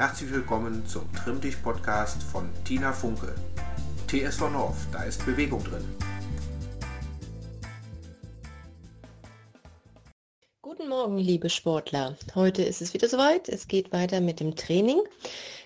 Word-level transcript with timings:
Herzlich 0.00 0.32
willkommen 0.32 0.86
zum 0.86 1.12
Trimm 1.12 1.42
dich 1.42 1.62
Podcast 1.62 2.22
von 2.22 2.48
Tina 2.64 2.90
Funke. 2.90 3.34
TSV 4.06 4.48
North, 4.48 4.78
da 4.90 5.02
ist 5.02 5.26
Bewegung 5.26 5.62
drin. 5.62 5.84
Guten 10.62 10.88
Morgen, 10.88 11.18
liebe 11.18 11.50
Sportler. 11.50 12.16
Heute 12.34 12.62
ist 12.62 12.80
es 12.80 12.94
wieder 12.94 13.08
soweit. 13.08 13.50
Es 13.50 13.68
geht 13.68 13.92
weiter 13.92 14.22
mit 14.22 14.40
dem 14.40 14.56
Training. 14.56 15.02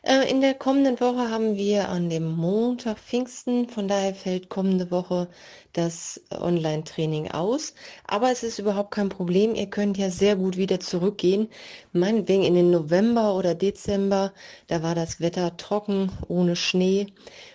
Äh, 0.07 0.31
in 0.31 0.43
der 0.43 0.53
kommenden 0.53 1.01
Woche 1.01 1.31
haben 1.31 1.57
wir 1.57 1.89
an 1.89 2.11
dem 2.11 2.31
Montag 2.31 2.99
Pfingsten. 2.99 3.71
Von 3.71 3.89
daher 3.89 4.15
fällt 4.15 4.51
kommende 4.51 4.91
Woche 4.91 5.29
das 5.73 6.21
Online-Training 6.31 7.31
aus. 7.31 7.73
Aber 8.07 8.31
es 8.31 8.43
ist 8.43 8.59
überhaupt 8.59 8.91
kein 8.91 9.09
Problem. 9.09 9.55
Ihr 9.55 9.71
könnt 9.71 9.97
ja 9.97 10.11
sehr 10.11 10.37
gut 10.37 10.59
wieder 10.59 10.79
zurückgehen. 10.79 11.49
Meinetwegen 11.93 12.43
in 12.45 12.55
den 12.55 12.71
November 12.71 13.35
oder 13.35 13.55
Dezember. 13.55 14.35
Da 14.67 14.83
war 14.83 14.95
das 14.95 15.21
Wetter 15.21 15.57
trocken, 15.57 16.13
ohne 16.29 16.55
Schnee. 16.55 17.07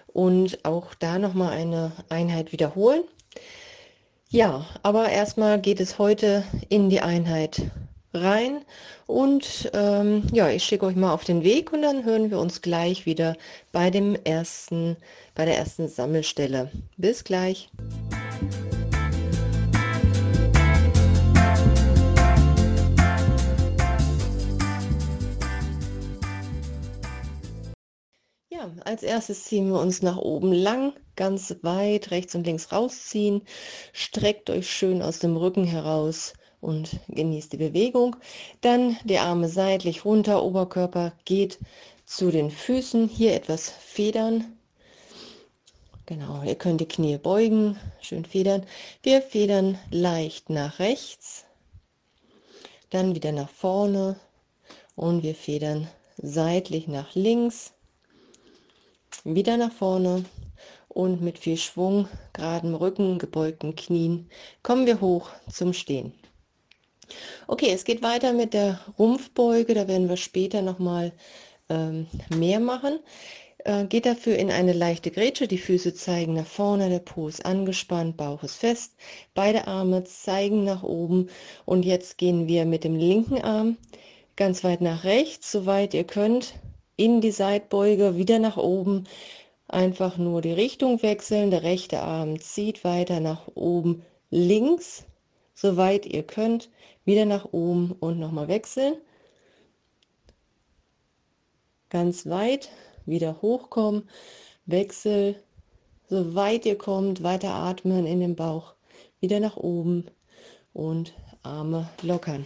Und 0.07 0.65
auch 0.65 0.95
da 0.95 1.19
nochmal 1.19 1.53
eine 1.53 1.91
Einheit 2.09 2.51
wiederholen. 2.51 3.03
Ja, 4.29 4.65
aber 4.81 5.09
erstmal 5.09 5.61
geht 5.61 5.79
es 5.79 5.99
heute 5.99 6.43
in 6.69 6.89
die 6.89 7.01
Einheit 7.01 7.61
rein 8.13 8.65
und 9.05 9.69
ähm, 9.73 10.23
ja, 10.31 10.49
ich 10.49 10.63
schicke 10.63 10.85
euch 10.85 10.95
mal 10.95 11.13
auf 11.13 11.23
den 11.23 11.43
Weg 11.43 11.71
und 11.71 11.81
dann 11.81 12.05
hören 12.05 12.31
wir 12.31 12.39
uns 12.39 12.61
gleich 12.61 13.05
wieder 13.05 13.35
bei 13.71 13.89
dem 13.89 14.15
ersten, 14.23 14.97
bei 15.35 15.45
der 15.45 15.57
ersten 15.57 15.87
Sammelstelle. 15.87 16.71
Bis 16.97 17.23
gleich. 17.23 17.69
Ja, 28.51 28.71
als 28.85 29.03
erstes 29.03 29.45
ziehen 29.45 29.69
wir 29.69 29.79
uns 29.79 30.01
nach 30.01 30.17
oben 30.17 30.51
lang, 30.51 30.93
ganz 31.15 31.55
weit 31.61 32.11
rechts 32.11 32.35
und 32.35 32.45
links 32.45 32.71
rausziehen. 32.71 33.43
Streckt 33.93 34.49
euch 34.49 34.69
schön 34.69 35.01
aus 35.01 35.19
dem 35.19 35.37
Rücken 35.37 35.63
heraus 35.63 36.33
und 36.61 36.99
genießt 37.07 37.53
die 37.53 37.57
Bewegung. 37.57 38.15
Dann 38.61 38.97
die 39.03 39.19
Arme 39.19 39.49
seitlich 39.49 40.05
runter, 40.05 40.43
Oberkörper 40.43 41.13
geht 41.25 41.59
zu 42.05 42.31
den 42.31 42.51
Füßen. 42.51 43.07
Hier 43.07 43.33
etwas 43.33 43.69
federn. 43.69 44.57
Genau, 46.05 46.41
ihr 46.43 46.55
könnt 46.55 46.81
die 46.81 46.87
Knie 46.87 47.17
beugen, 47.17 47.77
schön 48.01 48.25
federn. 48.25 48.65
Wir 49.03 49.21
federn 49.21 49.77
leicht 49.91 50.49
nach 50.49 50.79
rechts, 50.79 51.45
dann 52.89 53.13
wieder 53.13 53.31
nach 53.31 53.49
vorne 53.49 54.19
und 54.95 55.21
wir 55.21 55.35
federn 55.35 55.87
seitlich 56.17 56.87
nach 56.87 57.13
links 57.13 57.73
wieder 59.23 59.57
nach 59.57 59.71
vorne 59.71 60.25
und 60.87 61.21
mit 61.21 61.37
viel 61.37 61.57
Schwung, 61.57 62.07
geradem 62.33 62.75
Rücken, 62.75 63.19
gebeugten 63.19 63.75
Knien 63.75 64.29
kommen 64.63 64.85
wir 64.85 65.01
hoch 65.01 65.29
zum 65.51 65.73
Stehen. 65.73 66.13
Okay, 67.47 67.71
es 67.73 67.83
geht 67.83 68.01
weiter 68.01 68.33
mit 68.33 68.53
der 68.53 68.79
Rumpfbeuge, 68.97 69.73
da 69.73 69.87
werden 69.87 70.09
wir 70.09 70.17
später 70.17 70.61
nochmal 70.61 71.11
ähm, 71.69 72.07
mehr 72.35 72.59
machen. 72.59 72.99
Äh, 73.65 73.85
geht 73.85 74.05
dafür 74.05 74.37
in 74.37 74.51
eine 74.51 74.73
leichte 74.73 75.11
Grätsche, 75.11 75.47
die 75.47 75.57
Füße 75.57 75.93
zeigen 75.93 76.33
nach 76.33 76.45
vorne, 76.45 76.89
der 76.89 76.99
Po 76.99 77.27
ist 77.27 77.45
angespannt, 77.45 78.15
Bauch 78.17 78.43
ist 78.43 78.55
fest, 78.55 78.93
beide 79.33 79.67
Arme 79.67 80.05
zeigen 80.05 80.63
nach 80.63 80.83
oben. 80.83 81.29
Und 81.65 81.83
jetzt 81.83 82.17
gehen 82.17 82.47
wir 82.47 82.65
mit 82.65 82.83
dem 82.83 82.95
linken 82.95 83.41
Arm 83.41 83.77
ganz 84.37 84.63
weit 84.63 84.79
nach 84.79 85.03
rechts, 85.03 85.51
soweit 85.51 85.93
ihr 85.93 86.05
könnt, 86.05 86.53
in 86.95 87.19
die 87.19 87.31
Seitbeuge, 87.31 88.15
wieder 88.15 88.39
nach 88.39 88.55
oben, 88.55 89.03
einfach 89.67 90.17
nur 90.17 90.41
die 90.41 90.53
Richtung 90.53 91.03
wechseln, 91.03 91.51
der 91.51 91.63
rechte 91.63 91.99
Arm 91.99 92.39
zieht 92.39 92.85
weiter 92.85 93.19
nach 93.19 93.49
oben 93.55 94.03
links, 94.31 95.03
soweit 95.53 96.05
ihr 96.05 96.23
könnt, 96.23 96.69
wieder 97.09 97.25
nach 97.25 97.45
oben 97.53 97.91
und 97.99 98.19
nochmal 98.19 98.47
wechseln. 98.47 98.93
Ganz 101.89 102.27
weit, 102.27 102.69
wieder 103.07 103.41
hochkommen, 103.41 104.07
Wechsel, 104.67 105.41
soweit 106.07 106.67
ihr 106.67 106.77
kommt, 106.77 107.23
weiter 107.23 107.49
atmen 107.49 108.05
in 108.05 108.19
den 108.19 108.35
Bauch, 108.35 108.75
wieder 109.21 109.39
nach 109.39 109.57
oben 109.57 110.05
und 110.73 111.13
Arme 111.41 111.89
lockern. 112.03 112.45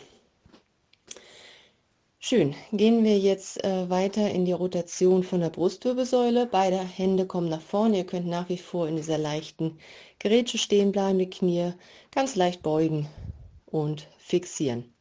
Schön. 2.19 2.55
Gehen 2.71 3.03
wir 3.03 3.19
jetzt 3.19 3.61
äh, 3.65 3.89
weiter 3.89 4.31
in 4.31 4.45
die 4.45 4.53
Rotation 4.53 5.23
von 5.23 5.41
der 5.41 5.49
Brustwirbelsäule. 5.49 6.45
Beide 6.45 6.77
Hände 6.79 7.25
kommen 7.25 7.49
nach 7.49 7.59
vorne. 7.59 7.97
Ihr 7.97 8.05
könnt 8.05 8.27
nach 8.27 8.47
wie 8.47 8.57
vor 8.57 8.87
in 8.87 8.95
dieser 8.95 9.17
leichten 9.17 9.77
Gerätsche 10.19 10.57
stehen 10.57 10.93
bleiben, 10.93 11.19
die 11.19 11.29
Knie 11.29 11.73
ganz 12.11 12.37
leicht 12.37 12.63
beugen 12.63 13.09
und 13.65 14.07
fixieren. 14.25 14.93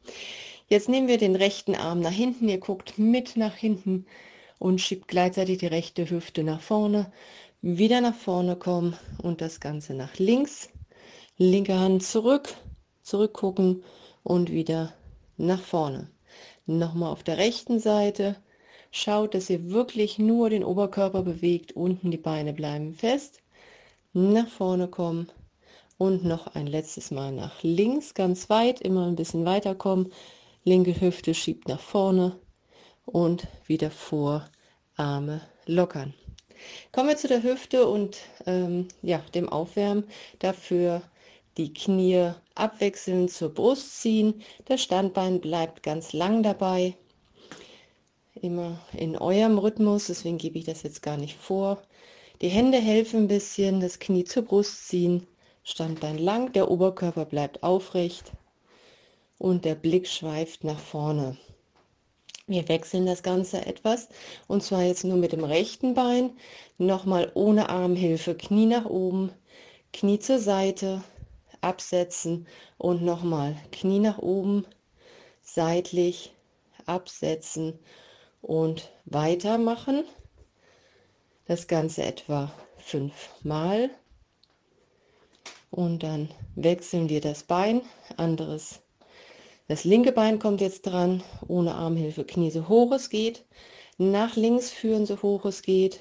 Jetzt 0.69 0.88
nehmen 0.88 1.09
wir 1.09 1.19
den 1.19 1.37
rechten 1.37 1.75
Arm 1.75 2.00
nach 2.00 2.12
hinten. 2.12 2.49
Ihr 2.49 2.59
guckt 2.59 2.99
mit 2.99 3.37
nach 3.37 3.55
hinten 3.55 4.06
und 4.59 4.81
schiebt 4.81 5.09
gleichzeitig 5.09 5.59
die 5.59 5.66
rechte 5.66 6.09
Hüfte 6.09 6.43
nach 6.44 6.60
vorne. 6.60 7.12
Wieder 7.61 8.00
nach 8.00 8.15
vorne 8.15 8.56
kommen 8.56 8.97
und 9.22 9.41
das 9.41 9.61
Ganze 9.61 9.94
nach 9.94 10.19
links. 10.19 10.71
Linke 11.38 11.78
Hand 11.78 12.03
zurück, 12.03 12.55
zurückgucken 13.03 13.84
und 14.22 14.50
wieder 14.50 14.93
nach 15.37 15.61
vorne. 15.61 16.11
Nochmal 16.66 17.12
auf 17.12 17.22
der 17.22 17.38
rechten 17.38 17.78
Seite. 17.78 18.37
Schaut, 18.91 19.34
dass 19.34 19.50
ihr 19.50 19.71
wirklich 19.71 20.19
nur 20.19 20.50
den 20.50 20.65
Oberkörper 20.65 21.22
bewegt. 21.22 21.72
Unten 21.72 22.11
die 22.11 22.19
Beine 22.19 22.53
bleiben 22.53 22.94
fest. 22.94 23.41
Nach 24.12 24.49
vorne 24.49 24.88
kommen. 24.88 25.31
Und 26.02 26.24
noch 26.24 26.48
ein 26.56 26.66
letztes 26.66 27.12
Mal 27.12 27.30
nach 27.30 27.62
links, 27.62 28.12
ganz 28.14 28.50
weit. 28.50 28.80
Immer 28.80 29.06
ein 29.06 29.14
bisschen 29.14 29.44
weiter 29.44 29.76
kommen. 29.76 30.12
Linke 30.64 31.00
Hüfte 31.00 31.32
schiebt 31.32 31.68
nach 31.68 31.78
vorne. 31.78 32.40
Und 33.06 33.46
wieder 33.68 33.92
vor. 33.92 34.50
Arme 34.96 35.42
lockern. 35.64 36.12
Kommen 36.90 37.10
wir 37.10 37.16
zu 37.16 37.28
der 37.28 37.44
Hüfte 37.44 37.86
und 37.86 38.18
ähm, 38.46 38.88
ja, 39.02 39.22
dem 39.36 39.48
Aufwärmen. 39.48 40.02
Dafür 40.40 41.02
die 41.56 41.72
Knie 41.72 42.32
abwechselnd 42.56 43.30
zur 43.30 43.50
Brust 43.50 44.00
ziehen. 44.00 44.42
Das 44.64 44.82
Standbein 44.82 45.40
bleibt 45.40 45.84
ganz 45.84 46.12
lang 46.12 46.42
dabei. 46.42 46.96
Immer 48.34 48.80
in 48.92 49.16
eurem 49.16 49.56
Rhythmus, 49.56 50.08
deswegen 50.08 50.38
gebe 50.38 50.58
ich 50.58 50.64
das 50.64 50.82
jetzt 50.82 51.02
gar 51.04 51.16
nicht 51.16 51.36
vor. 51.36 51.80
Die 52.40 52.48
Hände 52.48 52.78
helfen 52.78 53.20
ein 53.20 53.28
bisschen, 53.28 53.78
das 53.78 54.00
Knie 54.00 54.24
zur 54.24 54.42
Brust 54.42 54.88
ziehen, 54.88 55.28
Standbein 55.65 56.19
lang, 56.19 56.53
der 56.53 56.71
Oberkörper 56.71 57.25
bleibt 57.25 57.62
aufrecht 57.62 58.33
und 59.39 59.65
der 59.65 59.75
Blick 59.75 60.09
schweift 60.09 60.65
nach 60.65 60.78
vorne. 60.78 61.37
Wir 62.49 62.69
wechseln 62.69 63.06
das 63.06 63.23
Ganze 63.23 63.65
etwas 63.65 64.09
und 64.49 64.62
zwar 64.62 64.83
jetzt 64.83 65.05
nur 65.05 65.17
mit 65.17 65.33
dem 65.33 65.45
rechten 65.45 65.95
Bein, 65.95 66.37
nochmal 66.78 67.31
ohne 67.34 67.69
Armhilfe, 67.69 68.34
Knie 68.34 68.67
nach 68.67 68.87
oben, 68.87 69.33
Knie 69.93 70.19
zur 70.19 70.41
Seite, 70.41 71.03
absetzen 71.61 72.49
und 72.79 73.03
nochmal 73.03 73.56
Knie 73.71 74.00
nach 74.00 74.19
oben, 74.19 74.67
seitlich 75.43 76.34
absetzen 76.87 77.79
und 78.41 78.91
weitermachen. 79.05 80.05
Das 81.47 81.69
Ganze 81.69 82.03
etwa 82.03 82.53
fünfmal. 82.79 83.91
Und 85.72 86.05
dann 86.05 86.28
wechseln 86.55 87.09
wir 87.09 87.21
das 87.21 87.43
Bein, 87.43 87.81
anderes. 88.16 88.81
Das 89.66 89.83
linke 89.83 90.12
Bein 90.12 90.38
kommt 90.38 90.60
jetzt 90.60 90.83
dran, 90.83 91.25
ohne 91.49 91.75
Armhilfe, 91.75 92.25
Knie 92.25 92.50
so 92.50 92.69
hoch 92.69 92.93
es 92.93 93.11
geht, 93.11 93.44
nach 93.99 94.37
links 94.37 94.70
führen 94.70 95.06
so 95.06 95.20
hoch 95.23 95.44
es 95.44 95.62
geht. 95.62 96.00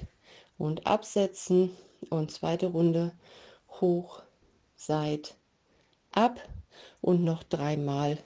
Und 0.58 0.86
absetzen. 0.86 1.70
Und 2.10 2.30
zweite 2.30 2.66
Runde. 2.66 3.12
Hoch, 3.80 4.22
seit, 4.76 5.36
ab. 6.10 6.40
Und 7.00 7.24
noch 7.24 7.42
dreimal 7.42 8.18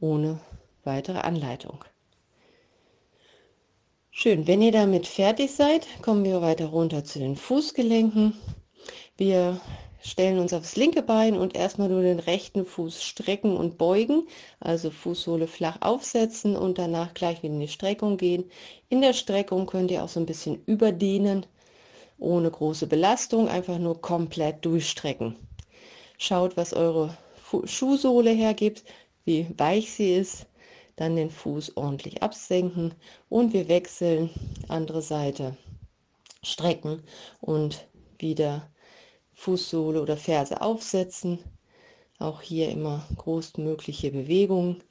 ohne 0.00 0.40
weitere 0.84 1.18
Anleitung. 1.18 1.84
Schön, 4.10 4.46
wenn 4.46 4.62
ihr 4.62 4.72
damit 4.72 5.06
fertig 5.06 5.52
seid, 5.52 5.86
kommen 6.02 6.24
wir 6.24 6.42
weiter 6.42 6.66
runter 6.66 7.04
zu 7.04 7.20
den 7.20 7.36
Fußgelenken. 7.36 8.34
Wir 9.16 9.60
stellen 10.00 10.38
uns 10.38 10.52
aufs 10.52 10.76
linke 10.76 11.02
Bein 11.02 11.36
und 11.36 11.56
erstmal 11.56 11.88
nur 11.88 12.02
den 12.02 12.18
rechten 12.20 12.64
Fuß 12.64 13.02
strecken 13.02 13.56
und 13.56 13.78
beugen, 13.78 14.26
also 14.60 14.90
Fußsohle 14.90 15.46
flach 15.46 15.78
aufsetzen 15.80 16.56
und 16.56 16.78
danach 16.78 17.14
gleich 17.14 17.42
wieder 17.42 17.54
in 17.54 17.60
die 17.60 17.68
Streckung 17.68 18.16
gehen. 18.16 18.50
In 18.88 19.00
der 19.00 19.12
Streckung 19.12 19.66
könnt 19.66 19.90
ihr 19.90 20.04
auch 20.04 20.08
so 20.08 20.20
ein 20.20 20.26
bisschen 20.26 20.62
überdehnen, 20.66 21.46
ohne 22.18 22.50
große 22.50 22.86
Belastung, 22.86 23.48
einfach 23.48 23.78
nur 23.78 24.00
komplett 24.00 24.64
durchstrecken. 24.64 25.36
Schaut, 26.18 26.56
was 26.56 26.74
eure 26.74 27.16
Schuhsohle 27.64 28.30
hergibt, 28.30 28.84
wie 29.24 29.46
weich 29.56 29.92
sie 29.92 30.14
ist. 30.14 30.46
dann 30.98 31.14
den 31.16 31.30
Fuß 31.30 31.76
ordentlich 31.76 32.22
absenken 32.22 32.92
und 33.28 33.52
wir 33.52 33.68
wechseln 33.68 34.30
andere 34.68 35.00
Seite. 35.00 35.56
Strecken 36.42 37.02
und 37.40 37.86
wieder 38.18 38.68
Fußsohle 39.38 40.02
oder 40.02 40.16
Ferse 40.16 40.60
aufsetzen. 40.60 41.38
Auch 42.18 42.42
hier 42.42 42.70
immer 42.70 43.06
größtmögliche 43.16 44.10
Bewegungen. 44.10 44.82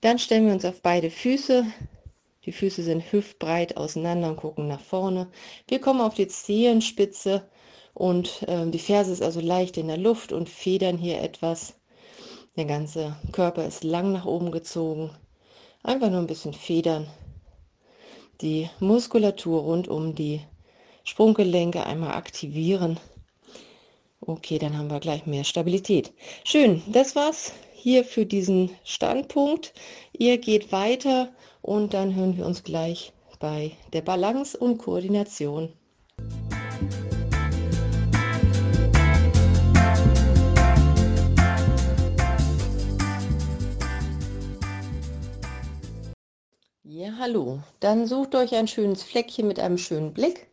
Dann 0.00 0.18
stellen 0.18 0.46
wir 0.46 0.54
uns 0.54 0.64
auf 0.64 0.80
beide 0.80 1.10
Füße. 1.10 1.66
Die 2.46 2.52
Füße 2.52 2.82
sind 2.82 3.12
hüftbreit 3.12 3.76
auseinander 3.76 4.30
und 4.30 4.38
gucken 4.38 4.66
nach 4.66 4.80
vorne. 4.80 5.28
Wir 5.68 5.78
kommen 5.78 6.00
auf 6.00 6.14
die 6.14 6.26
Zehenspitze 6.26 7.46
und 7.92 8.42
äh, 8.48 8.66
die 8.70 8.78
Ferse 8.78 9.12
ist 9.12 9.22
also 9.22 9.40
leicht 9.40 9.76
in 9.76 9.88
der 9.88 9.98
Luft 9.98 10.32
und 10.32 10.48
federn 10.48 10.96
hier 10.96 11.20
etwas. 11.20 11.74
Der 12.56 12.64
ganze 12.64 13.14
Körper 13.32 13.66
ist 13.66 13.84
lang 13.84 14.10
nach 14.12 14.24
oben 14.24 14.52
gezogen. 14.52 15.10
Einfach 15.82 16.08
nur 16.08 16.20
ein 16.20 16.26
bisschen 16.26 16.54
federn. 16.54 17.06
Die 18.40 18.70
Muskulatur 18.80 19.60
rund 19.60 19.86
um 19.86 20.14
die 20.14 20.40
Sprunggelenke 21.04 21.84
einmal 21.84 22.14
aktivieren. 22.14 22.98
Okay, 24.20 24.58
dann 24.58 24.76
haben 24.76 24.90
wir 24.90 25.00
gleich 25.00 25.26
mehr 25.26 25.44
Stabilität. 25.44 26.12
Schön, 26.44 26.82
das 26.86 27.14
war's 27.14 27.52
hier 27.74 28.04
für 28.04 28.24
diesen 28.24 28.70
Standpunkt. 28.82 29.74
Ihr 30.12 30.38
geht 30.38 30.72
weiter 30.72 31.32
und 31.60 31.92
dann 31.94 32.14
hören 32.14 32.36
wir 32.36 32.46
uns 32.46 32.64
gleich 32.64 33.12
bei 33.38 33.72
der 33.92 34.00
Balance 34.00 34.56
und 34.56 34.78
Koordination. 34.78 35.72
Ja, 46.82 47.12
hallo. 47.18 47.60
Dann 47.80 48.06
sucht 48.06 48.34
euch 48.34 48.54
ein 48.54 48.66
schönes 48.66 49.02
Fleckchen 49.02 49.46
mit 49.46 49.60
einem 49.60 49.76
schönen 49.76 50.14
Blick. 50.14 50.46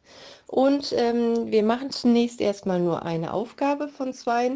Und 0.53 0.93
ähm, 0.95 1.51
wir 1.51 1.63
machen 1.63 1.89
zunächst 1.89 2.39
erstmal 2.39 2.79
nur 2.79 3.01
eine 3.01 3.33
Aufgabe 3.33 3.87
von 3.87 4.13
zwei. 4.13 4.51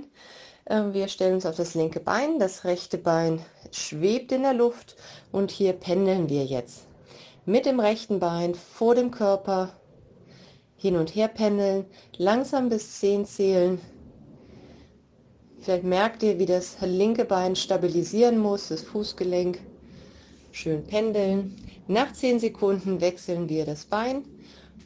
Ähm, 0.69 0.93
wir 0.93 1.07
stellen 1.07 1.33
uns 1.33 1.45
auf 1.47 1.55
das 1.55 1.73
linke 1.73 1.99
Bein, 1.99 2.37
das 2.37 2.65
rechte 2.65 2.99
Bein 2.99 3.41
schwebt 3.71 4.31
in 4.31 4.43
der 4.43 4.53
Luft 4.53 4.95
und 5.31 5.49
hier 5.49 5.73
pendeln 5.73 6.29
wir 6.29 6.45
jetzt. 6.45 6.85
Mit 7.47 7.65
dem 7.65 7.79
rechten 7.79 8.19
Bein 8.19 8.53
vor 8.53 8.93
dem 8.93 9.09
Körper 9.09 9.73
hin 10.75 10.97
und 10.97 11.15
her 11.15 11.29
pendeln, 11.29 11.87
langsam 12.17 12.69
bis 12.69 12.99
10 12.99 13.25
zählen. 13.25 13.81
Vielleicht 15.61 15.83
merkt 15.83 16.21
ihr, 16.21 16.37
wie 16.37 16.45
das 16.45 16.77
linke 16.79 17.25
Bein 17.25 17.55
stabilisieren 17.55 18.37
muss, 18.37 18.67
das 18.67 18.83
Fußgelenk. 18.83 19.57
Schön 20.51 20.83
pendeln. 20.83 21.55
Nach 21.87 22.13
10 22.13 22.39
Sekunden 22.39 23.01
wechseln 23.01 23.49
wir 23.49 23.65
das 23.65 23.85
Bein. 23.85 24.25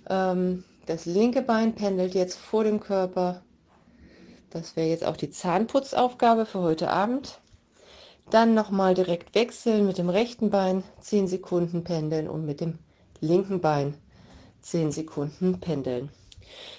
Ähm, 0.10 0.63
das 0.92 1.06
linke 1.06 1.42
Bein 1.42 1.74
pendelt 1.74 2.14
jetzt 2.16 2.38
vor 2.38 2.66
dem 2.66 2.82
Körper. 2.82 3.42
Das 4.50 4.76
wäre 4.76 4.90
jetzt 4.90 5.06
auch 5.06 5.16
die 5.16 5.30
Zahnputzaufgabe 5.30 6.46
für 6.46 6.60
heute 6.60 6.90
Abend. 6.90 7.40
Dann 8.30 8.54
nochmal 8.54 8.94
direkt 8.94 9.34
wechseln 9.34 9.88
mit 9.88 9.98
dem 9.98 10.10
rechten 10.10 10.50
Bein 10.50 10.84
10 11.00 11.30
Sekunden 11.30 11.86
pendeln 11.86 12.28
und 12.28 12.46
mit 12.46 12.60
dem 12.60 12.78
linken 13.22 13.62
Bein 13.62 13.94
10 14.64 14.92
Sekunden 14.92 15.62
pendeln. 15.62 16.10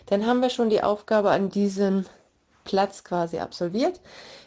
Dann 0.04 0.26
haben 0.26 0.42
wir 0.42 0.50
schon 0.50 0.68
die 0.68 0.82
Aufgabe 0.82 1.30
an 1.30 1.48
diesem 1.48 2.04
Platz 2.64 3.04
quasi 3.04 3.38
absolviert. 3.38 4.02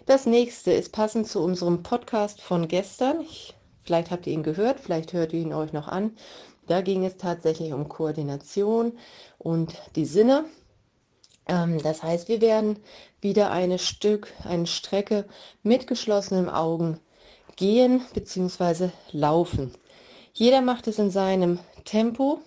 Das 0.06 0.28
nächste 0.28 0.74
ist 0.74 0.92
passend 0.92 1.28
zu 1.28 1.42
unserem 1.42 1.82
Podcast 1.82 2.40
von 2.40 2.68
gestern. 2.68 3.22
Ich 3.22 3.56
Vielleicht 3.86 4.10
habt 4.10 4.26
ihr 4.26 4.34
ihn 4.34 4.44
gehört, 4.44 4.80
vielleicht 4.80 5.14
hört 5.14 5.32
ihr 5.32 5.42
ihn 5.42 5.54
euch 5.54 5.72
noch 5.72 5.88
an. 5.88 6.18
Da 6.68 6.82
ging 6.82 7.06
es 7.06 7.18
tatsächlich 7.18 7.72
um 7.72 7.88
Koordination 7.88 8.94
und 9.46 9.76
die 9.96 10.06
Sinne. 10.06 10.46
Ähm, 11.48 11.78
das 11.84 12.02
heißt, 12.02 12.28
wir 12.28 12.42
werden 12.42 12.80
wieder 13.22 13.52
eine 13.52 13.78
Stück, 13.78 14.34
eine 14.44 14.66
Strecke 14.66 15.26
mit 15.62 15.86
geschlossenen 15.86 16.50
Augen 16.50 17.00
gehen 17.56 18.02
bzw. 18.16 18.90
laufen. 19.12 19.72
Jeder 20.34 20.62
macht 20.62 20.88
es 20.88 20.98
in 20.98 21.12
seinem 21.12 21.60
Tempo. 21.86 22.40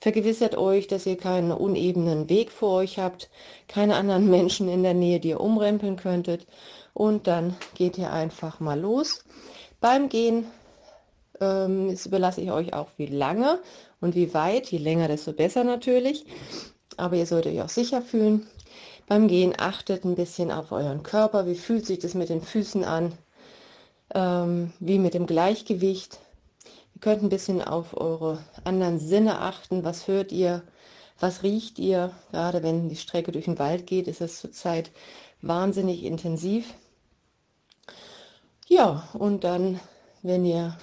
Vergewissert 0.00 0.56
euch, 0.56 0.86
dass 0.86 1.04
ihr 1.04 1.18
keinen 1.18 1.52
unebenen 1.52 2.30
Weg 2.30 2.50
vor 2.50 2.78
euch 2.78 2.98
habt, 2.98 3.28
keine 3.68 3.94
anderen 3.96 4.30
Menschen 4.30 4.68
in 4.68 4.82
der 4.82 4.94
Nähe, 4.94 5.20
die 5.20 5.30
ihr 5.30 5.40
umrempeln 5.40 5.96
könntet. 5.96 6.46
Und 6.94 7.26
dann 7.26 7.54
geht 7.74 7.98
ihr 7.98 8.10
einfach 8.10 8.60
mal 8.60 8.80
los. 8.80 9.24
Beim 9.80 10.08
Gehen 10.08 10.46
ähm, 11.38 11.94
überlasse 12.02 12.40
ich 12.40 12.50
euch 12.50 12.72
auch, 12.72 12.88
wie 12.96 13.06
lange 13.06 13.60
und 14.00 14.14
wie 14.14 14.34
weit. 14.34 14.70
Je 14.70 14.78
länger, 14.78 15.08
desto 15.08 15.32
besser 15.32 15.64
natürlich. 15.64 16.24
Aber 16.96 17.16
ihr 17.16 17.26
solltet 17.26 17.54
euch 17.54 17.62
auch 17.62 17.68
sicher 17.68 18.02
fühlen. 18.02 18.46
Beim 19.06 19.28
Gehen 19.28 19.54
achtet 19.56 20.04
ein 20.04 20.16
bisschen 20.16 20.50
auf 20.50 20.72
euren 20.72 21.02
Körper. 21.02 21.46
Wie 21.46 21.54
fühlt 21.54 21.86
sich 21.86 21.98
das 21.98 22.14
mit 22.14 22.28
den 22.28 22.42
Füßen 22.42 22.84
an? 22.84 23.12
Ähm, 24.14 24.72
wie 24.80 24.98
mit 24.98 25.14
dem 25.14 25.26
Gleichgewicht. 25.26 26.18
Ihr 26.94 27.00
könnt 27.00 27.22
ein 27.22 27.28
bisschen 27.28 27.62
auf 27.62 27.96
eure 27.96 28.38
anderen 28.64 28.98
Sinne 28.98 29.40
achten. 29.40 29.84
Was 29.84 30.08
hört 30.08 30.32
ihr? 30.32 30.62
Was 31.20 31.42
riecht 31.42 31.78
ihr? 31.78 32.10
Gerade 32.32 32.62
wenn 32.62 32.88
die 32.88 32.96
Strecke 32.96 33.32
durch 33.32 33.44
den 33.44 33.58
Wald 33.58 33.86
geht, 33.86 34.08
ist 34.08 34.20
es 34.20 34.40
zurzeit 34.40 34.90
wahnsinnig 35.40 36.04
intensiv. 36.04 36.74
Ja, 38.66 39.08
und 39.12 39.44
dann, 39.44 39.80
wenn 40.22 40.44
ihr 40.44 40.76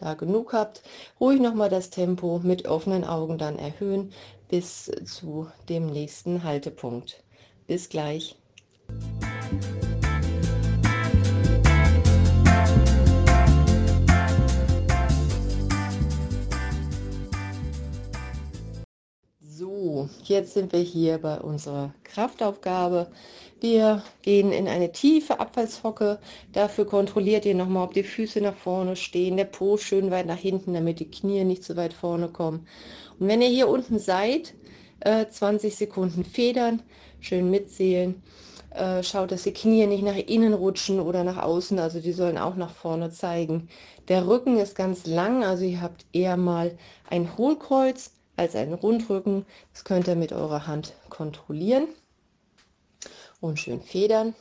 da 0.00 0.14
genug 0.14 0.52
habt, 0.52 0.82
ruhig 1.20 1.40
nochmal 1.40 1.68
das 1.68 1.90
Tempo 1.90 2.40
mit 2.42 2.66
offenen 2.66 3.04
Augen 3.04 3.38
dann 3.38 3.58
erhöhen 3.58 4.12
bis 4.48 4.90
zu 5.04 5.48
dem 5.68 5.86
nächsten 5.86 6.42
Haltepunkt. 6.42 7.22
Bis 7.66 7.88
gleich. 7.88 8.39
Jetzt 20.28 20.54
sind 20.54 20.72
wir 20.72 20.80
hier 20.80 21.18
bei 21.18 21.40
unserer 21.40 21.94
Kraftaufgabe. 22.04 23.10
Wir 23.60 24.02
gehen 24.22 24.52
in 24.52 24.68
eine 24.68 24.92
tiefe 24.92 25.38
Abfallshocke. 25.38 26.18
Dafür 26.52 26.86
kontrolliert 26.86 27.44
ihr 27.44 27.54
nochmal, 27.54 27.84
ob 27.84 27.94
die 27.94 28.02
Füße 28.02 28.40
nach 28.40 28.56
vorne 28.56 28.96
stehen, 28.96 29.36
der 29.36 29.44
Po 29.44 29.76
schön 29.76 30.10
weit 30.10 30.26
nach 30.26 30.38
hinten, 30.38 30.74
damit 30.74 31.00
die 31.00 31.10
Knie 31.10 31.44
nicht 31.44 31.64
zu 31.64 31.76
weit 31.76 31.92
vorne 31.92 32.28
kommen. 32.28 32.66
Und 33.18 33.28
wenn 33.28 33.42
ihr 33.42 33.48
hier 33.48 33.68
unten 33.68 33.98
seid, 33.98 34.54
äh, 35.00 35.26
20 35.26 35.76
Sekunden 35.76 36.24
federn, 36.24 36.82
schön 37.20 37.50
mitzählen. 37.50 38.22
Äh, 38.70 39.02
schaut, 39.02 39.32
dass 39.32 39.42
die 39.42 39.52
Knie 39.52 39.86
nicht 39.86 40.04
nach 40.04 40.16
innen 40.16 40.54
rutschen 40.54 41.00
oder 41.00 41.24
nach 41.24 41.38
außen, 41.38 41.78
also 41.80 42.00
die 42.00 42.12
sollen 42.12 42.38
auch 42.38 42.54
nach 42.54 42.72
vorne 42.72 43.10
zeigen. 43.10 43.68
Der 44.08 44.28
Rücken 44.28 44.58
ist 44.58 44.76
ganz 44.76 45.06
lang, 45.06 45.44
also 45.44 45.64
ihr 45.64 45.80
habt 45.80 46.06
eher 46.12 46.36
mal 46.36 46.78
ein 47.08 47.36
Hohlkreuz 47.36 48.12
als 48.40 48.56
einen 48.56 48.72
Rundrücken. 48.72 49.44
Das 49.74 49.84
könnt 49.84 50.08
ihr 50.08 50.16
mit 50.16 50.32
eurer 50.32 50.66
Hand 50.66 50.94
kontrollieren 51.10 51.88
und 53.42 53.60
schön 53.60 53.82
federn. 53.82 54.34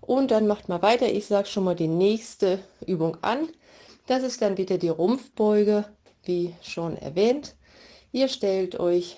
Und 0.00 0.32
dann 0.32 0.48
macht 0.48 0.68
mal 0.68 0.82
weiter. 0.82 1.06
Ich 1.06 1.26
sage 1.26 1.46
schon 1.46 1.62
mal 1.62 1.76
die 1.76 1.86
nächste 1.86 2.58
Übung 2.84 3.18
an. 3.22 3.48
Das 4.08 4.24
ist 4.24 4.42
dann 4.42 4.56
wieder 4.56 4.78
die 4.78 4.88
Rumpfbeuge, 4.88 5.84
wie 6.24 6.54
schon 6.60 6.96
erwähnt. 6.96 7.54
Ihr 8.10 8.26
stellt 8.26 8.80
euch 8.80 9.16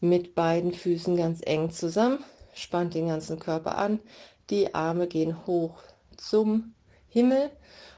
mit 0.00 0.34
beiden 0.34 0.72
Füßen 0.72 1.14
ganz 1.14 1.42
eng 1.44 1.70
zusammen, 1.70 2.24
spannt 2.54 2.94
den 2.94 3.08
ganzen 3.08 3.38
Körper 3.38 3.76
an. 3.76 4.00
Die 4.48 4.74
Arme 4.74 5.08
gehen 5.08 5.46
hoch 5.46 5.74
zum 6.16 6.72
Himmel. 7.08 7.50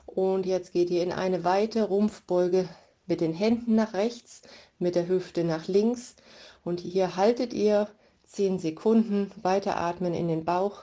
Und 0.07 0.47
jetzt 0.47 0.73
geht 0.73 0.91
ihr 0.91 1.05
in 1.05 1.13
eine 1.13 1.45
weite 1.45 1.85
Rumpfbeuge 1.85 2.69
mit 3.07 3.21
den 3.21 3.33
Händen 3.35 3.75
nach 3.75 3.95
rechts, 3.95 4.43
mit 4.79 4.95
der 4.95 5.09
Hüfte 5.09 5.45
nach 5.45 5.69
links. 5.69 6.17
Und 6.65 6.81
hier 6.81 7.17
haltet 7.17 7.53
ihr 7.53 7.89
10 8.27 8.59
Sekunden 8.59 9.31
weiteratmen 9.43 10.15
in 10.15 10.29
den 10.29 10.45
Bauch, 10.45 10.83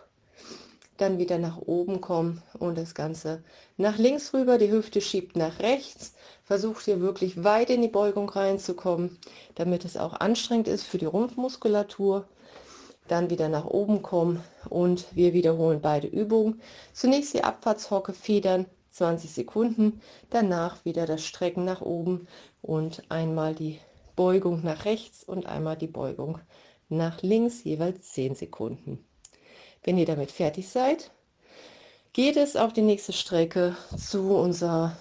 dann 0.97 1.17
wieder 1.17 1.39
nach 1.39 1.57
oben 1.57 1.99
kommen 1.99 2.43
und 2.59 2.77
das 2.77 2.93
Ganze 2.93 3.43
nach 3.77 3.97
links 3.97 4.33
rüber, 4.33 4.57
die 4.57 4.71
Hüfte 4.71 5.01
schiebt 5.01 5.35
nach 5.35 5.59
rechts, 5.59 6.13
versucht 6.43 6.85
hier 6.85 7.01
wirklich 7.01 7.43
weit 7.43 7.71
in 7.71 7.81
die 7.81 7.87
Beugung 7.87 8.29
reinzukommen, 8.29 9.17
damit 9.55 9.83
es 9.83 9.97
auch 9.97 10.13
anstrengend 10.13 10.67
ist 10.67 10.83
für 10.83 10.99
die 10.99 11.05
Rumpfmuskulatur. 11.05 12.27
Dann 13.07 13.29
wieder 13.29 13.49
nach 13.49 13.65
oben 13.65 14.03
kommen 14.03 14.43
und 14.69 15.07
wir 15.13 15.33
wiederholen 15.33 15.81
beide 15.81 16.07
Übungen. 16.07 16.61
Zunächst 16.93 17.33
die 17.33 17.43
Abfahrtshocke 17.43 18.13
federn, 18.13 18.67
20 18.91 19.31
Sekunden, 19.31 20.01
danach 20.29 20.85
wieder 20.85 21.05
das 21.05 21.25
Strecken 21.25 21.65
nach 21.65 21.81
oben 21.81 22.27
und 22.61 23.03
einmal 23.09 23.55
die 23.55 23.79
Beugung 24.15 24.63
nach 24.63 24.85
rechts 24.85 25.23
und 25.23 25.45
einmal 25.45 25.77
die 25.77 25.87
Beugung 25.87 26.39
nach 26.89 27.21
links 27.21 27.63
jeweils 27.63 28.11
10 28.11 28.35
Sekunden. 28.35 29.05
Wenn 29.83 29.97
ihr 29.97 30.05
damit 30.05 30.31
fertig 30.31 30.69
seid, 30.69 31.11
geht 32.13 32.37
es 32.37 32.55
auf 32.55 32.73
die 32.73 32.81
nächste 32.81 33.13
Strecke 33.13 33.75
zu 33.97 34.35
unserer 34.35 34.95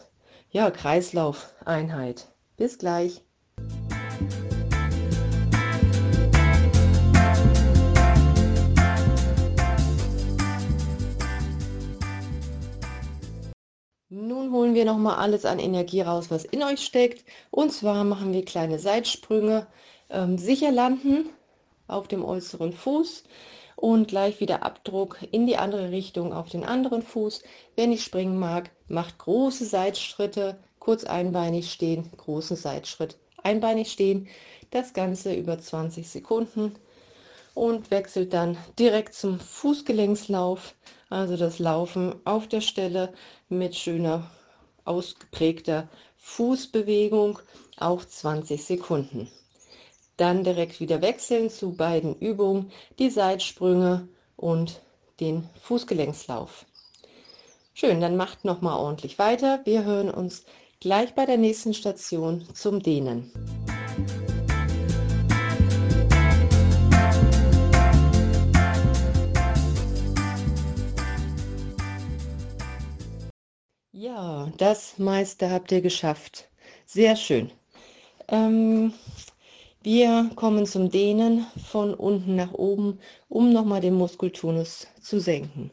ja, 0.50 0.70
Kreislaufeinheit. 0.70 2.28
Bis 2.56 2.78
gleich. 2.78 3.22
Holen 14.50 14.74
wir 14.74 14.84
noch 14.84 14.98
mal 14.98 15.14
alles 15.14 15.44
an 15.44 15.60
Energie 15.60 16.00
raus, 16.00 16.28
was 16.28 16.44
in 16.44 16.64
euch 16.64 16.84
steckt. 16.84 17.24
Und 17.52 17.70
zwar 17.70 18.02
machen 18.02 18.32
wir 18.32 18.44
kleine 18.44 18.80
Seitsprünge, 18.80 19.68
ähm, 20.08 20.38
sicher 20.38 20.72
landen 20.72 21.28
auf 21.86 22.08
dem 22.08 22.24
äußeren 22.24 22.72
Fuß 22.72 23.22
und 23.76 24.08
gleich 24.08 24.40
wieder 24.40 24.64
Abdruck 24.64 25.18
in 25.30 25.46
die 25.46 25.56
andere 25.56 25.92
Richtung 25.92 26.32
auf 26.32 26.48
den 26.48 26.64
anderen 26.64 27.02
Fuß. 27.02 27.44
Wer 27.76 27.86
nicht 27.86 28.02
springen 28.02 28.40
mag, 28.40 28.72
macht 28.88 29.18
große 29.18 29.66
Seitschritte, 29.66 30.58
kurz 30.80 31.04
einbeinig 31.04 31.70
stehen, 31.70 32.10
großen 32.16 32.56
Seitschritt, 32.56 33.18
einbeinig 33.44 33.92
stehen. 33.92 34.26
Das 34.72 34.94
Ganze 34.94 35.32
über 35.32 35.60
20 35.60 36.08
Sekunden 36.08 36.74
und 37.54 37.92
wechselt 37.92 38.32
dann 38.32 38.56
direkt 38.80 39.14
zum 39.14 39.38
Fußgelenkslauf, 39.38 40.74
also 41.08 41.36
das 41.36 41.60
Laufen 41.60 42.16
auf 42.24 42.48
der 42.48 42.62
Stelle 42.62 43.12
mit 43.48 43.76
schöner 43.76 44.28
ausgeprägter 44.84 45.88
Fußbewegung, 46.16 47.38
auch 47.78 48.04
20 48.04 48.64
Sekunden. 48.64 49.28
Dann 50.16 50.44
direkt 50.44 50.80
wieder 50.80 51.00
wechseln 51.00 51.50
zu 51.50 51.72
beiden 51.72 52.14
Übungen, 52.16 52.70
die 52.98 53.10
Seitsprünge 53.10 54.08
und 54.36 54.80
den 55.20 55.48
Fußgelenkslauf. 55.62 56.66
Schön, 57.74 58.00
dann 58.00 58.16
macht 58.16 58.44
noch 58.44 58.60
mal 58.60 58.76
ordentlich 58.76 59.18
weiter. 59.18 59.60
Wir 59.64 59.84
hören 59.84 60.10
uns 60.10 60.44
gleich 60.80 61.14
bei 61.14 61.24
der 61.24 61.38
nächsten 61.38 61.72
Station 61.72 62.46
zum 62.54 62.82
Dehnen. 62.82 63.59
Das 74.60 74.98
meiste 74.98 75.50
habt 75.50 75.72
ihr 75.72 75.80
geschafft. 75.80 76.48
Sehr 76.84 77.16
schön. 77.16 77.50
Ähm, 78.28 78.92
wir 79.82 80.30
kommen 80.36 80.66
zum 80.66 80.90
Dehnen 80.90 81.46
von 81.70 81.94
unten 81.94 82.36
nach 82.36 82.52
oben, 82.52 82.98
um 83.30 83.54
nochmal 83.54 83.80
den 83.80 83.94
Muskeltonus 83.94 84.86
zu 85.00 85.18
senken. 85.18 85.70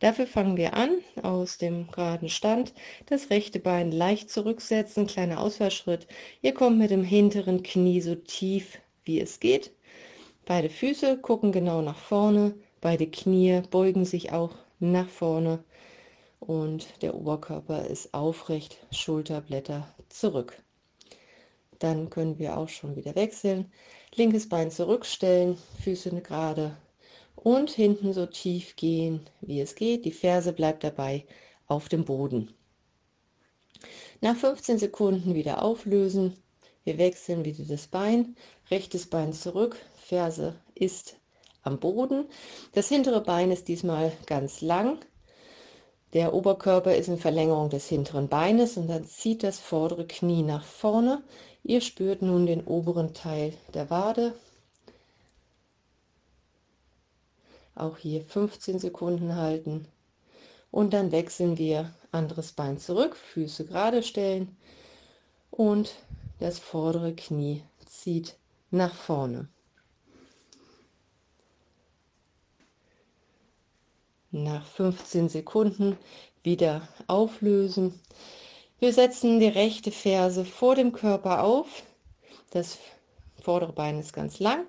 Dafür 0.00 0.26
fangen 0.26 0.58
wir 0.58 0.74
an, 0.74 0.98
aus 1.22 1.56
dem 1.56 1.90
geraden 1.90 2.28
Stand, 2.28 2.74
das 3.06 3.30
rechte 3.30 3.60
Bein 3.60 3.92
leicht 3.92 4.28
zurücksetzen, 4.28 5.06
kleiner 5.06 5.40
Ausfallschritt. 5.40 6.06
Ihr 6.42 6.52
kommt 6.52 6.76
mit 6.78 6.90
dem 6.90 7.04
hinteren 7.04 7.62
Knie 7.62 8.02
so 8.02 8.14
tief 8.14 8.78
wie 9.04 9.20
es 9.20 9.40
geht. 9.40 9.70
Beide 10.44 10.68
Füße 10.68 11.16
gucken 11.16 11.50
genau 11.50 11.80
nach 11.80 11.96
vorne, 11.96 12.54
beide 12.82 13.06
Knie 13.06 13.62
beugen 13.70 14.04
sich 14.04 14.32
auch 14.32 14.54
nach 14.80 15.08
vorne 15.08 15.64
und 16.46 16.88
der 17.02 17.14
Oberkörper 17.14 17.86
ist 17.86 18.14
aufrecht, 18.14 18.76
Schulterblätter 18.90 19.86
zurück. 20.08 20.60
Dann 21.78 22.10
können 22.10 22.38
wir 22.38 22.56
auch 22.56 22.68
schon 22.68 22.96
wieder 22.96 23.14
wechseln. 23.14 23.70
Linkes 24.14 24.48
Bein 24.48 24.70
zurückstellen, 24.72 25.56
Füße 25.82 26.10
gerade 26.20 26.76
und 27.36 27.70
hinten 27.70 28.12
so 28.12 28.26
tief 28.26 28.74
gehen, 28.74 29.20
wie 29.40 29.60
es 29.60 29.76
geht. 29.76 30.04
Die 30.04 30.10
Ferse 30.10 30.52
bleibt 30.52 30.82
dabei 30.82 31.24
auf 31.68 31.88
dem 31.88 32.04
Boden. 32.04 32.52
Nach 34.20 34.36
15 34.36 34.78
Sekunden 34.78 35.34
wieder 35.34 35.62
auflösen. 35.62 36.36
Wir 36.82 36.98
wechseln 36.98 37.44
wieder 37.44 37.64
das 37.64 37.86
Bein, 37.86 38.34
rechtes 38.68 39.08
Bein 39.08 39.32
zurück, 39.32 39.76
Ferse 39.96 40.56
ist 40.74 41.16
am 41.62 41.78
Boden. 41.78 42.26
Das 42.72 42.88
hintere 42.88 43.20
Bein 43.20 43.52
ist 43.52 43.68
diesmal 43.68 44.12
ganz 44.26 44.60
lang. 44.60 44.98
Der 46.12 46.34
Oberkörper 46.34 46.94
ist 46.94 47.08
in 47.08 47.16
Verlängerung 47.16 47.70
des 47.70 47.88
hinteren 47.88 48.28
Beines 48.28 48.76
und 48.76 48.88
dann 48.88 49.06
zieht 49.06 49.42
das 49.42 49.58
vordere 49.58 50.06
Knie 50.06 50.42
nach 50.42 50.64
vorne. 50.64 51.22
Ihr 51.64 51.80
spürt 51.80 52.20
nun 52.20 52.44
den 52.46 52.64
oberen 52.64 53.14
Teil 53.14 53.54
der 53.72 53.88
Wade. 53.88 54.34
Auch 57.74 57.96
hier 57.96 58.22
15 58.22 58.78
Sekunden 58.78 59.36
halten. 59.36 59.88
Und 60.70 60.92
dann 60.92 61.12
wechseln 61.12 61.56
wir 61.56 61.94
anderes 62.10 62.52
Bein 62.52 62.78
zurück, 62.78 63.16
Füße 63.16 63.64
gerade 63.64 64.02
stellen 64.02 64.56
und 65.50 65.94
das 66.40 66.58
vordere 66.58 67.14
Knie 67.14 67.62
zieht 67.86 68.36
nach 68.70 68.94
vorne. 68.94 69.48
Nach 74.34 74.64
15 74.64 75.28
Sekunden 75.28 75.98
wieder 76.42 76.88
auflösen. 77.06 78.00
Wir 78.78 78.94
setzen 78.94 79.40
die 79.40 79.48
rechte 79.48 79.90
Ferse 79.90 80.46
vor 80.46 80.74
dem 80.74 80.92
Körper 80.92 81.44
auf. 81.44 81.82
Das 82.50 82.78
vordere 83.42 83.74
Bein 83.74 84.00
ist 84.00 84.14
ganz 84.14 84.40
lang, 84.40 84.66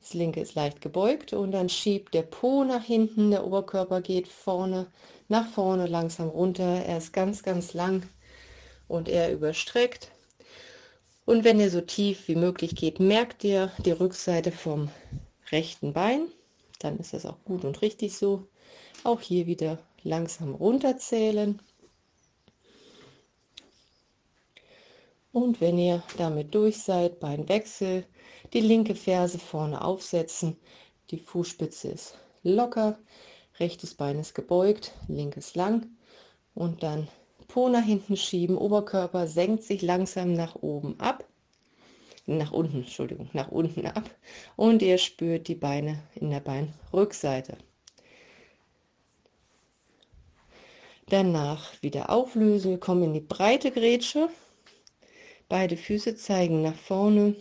das 0.00 0.14
linke 0.14 0.40
ist 0.40 0.54
leicht 0.54 0.80
gebeugt 0.80 1.34
und 1.34 1.52
dann 1.52 1.68
schiebt 1.68 2.14
der 2.14 2.22
Po 2.22 2.64
nach 2.64 2.84
hinten, 2.84 3.30
der 3.30 3.46
Oberkörper 3.46 4.00
geht 4.00 4.28
vorne, 4.28 4.86
nach 5.28 5.46
vorne 5.46 5.88
langsam 5.88 6.30
runter. 6.30 6.82
Er 6.86 6.96
ist 6.96 7.12
ganz, 7.12 7.42
ganz 7.42 7.74
lang 7.74 8.08
und 8.88 9.10
er 9.10 9.30
überstreckt. 9.30 10.10
Und 11.26 11.44
wenn 11.44 11.60
ihr 11.60 11.70
so 11.70 11.82
tief 11.82 12.28
wie 12.28 12.36
möglich 12.36 12.74
geht, 12.76 12.98
merkt 12.98 13.44
ihr 13.44 13.72
die 13.84 13.92
Rückseite 13.92 14.52
vom 14.52 14.88
rechten 15.50 15.92
Bein. 15.92 16.28
Dann 16.82 16.98
ist 16.98 17.12
das 17.12 17.26
auch 17.26 17.42
gut 17.44 17.64
und 17.64 17.80
richtig 17.80 18.16
so. 18.16 18.46
Auch 19.04 19.20
hier 19.20 19.46
wieder 19.46 19.78
langsam 20.02 20.54
runterzählen. 20.54 21.60
Und 25.32 25.60
wenn 25.60 25.78
ihr 25.78 26.02
damit 26.18 26.54
durch 26.54 26.78
seid, 26.78 27.20
beim 27.20 27.48
Wechsel, 27.48 28.04
die 28.52 28.60
linke 28.60 28.94
Ferse 28.94 29.38
vorne 29.38 29.82
aufsetzen, 29.82 30.56
die 31.10 31.18
Fußspitze 31.18 31.88
ist 31.88 32.18
locker, 32.42 32.98
rechtes 33.58 33.94
Bein 33.94 34.18
ist 34.18 34.34
gebeugt, 34.34 34.92
linkes 35.08 35.54
lang 35.54 35.86
und 36.54 36.82
dann 36.82 37.08
Po 37.48 37.68
nach 37.68 37.84
hinten 37.84 38.16
schieben, 38.16 38.56
Oberkörper 38.56 39.26
senkt 39.26 39.62
sich 39.62 39.82
langsam 39.82 40.32
nach 40.32 40.56
oben 40.56 40.98
ab, 40.98 41.24
nach 42.26 42.52
unten, 42.52 42.78
Entschuldigung, 42.78 43.28
nach 43.32 43.48
unten 43.48 43.86
ab 43.86 44.08
und 44.56 44.82
ihr 44.82 44.98
spürt 44.98 45.48
die 45.48 45.54
Beine 45.54 46.02
in 46.14 46.30
der 46.30 46.40
Beinrückseite. 46.40 47.56
Danach 51.08 51.70
wieder 51.82 52.10
auflösen, 52.10 52.70
wir 52.70 52.80
kommen 52.80 53.02
in 53.02 53.14
die 53.14 53.20
breite 53.20 53.70
Grätsche, 53.70 54.28
Beide 55.52 55.76
Füße 55.76 56.16
zeigen 56.16 56.62
nach 56.62 56.74
vorne 56.74 57.36